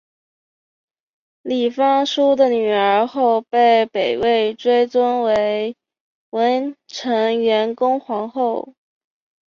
[1.43, 5.75] 李方叔的女儿后被北魏追尊为
[6.31, 8.73] 文成元恭皇后。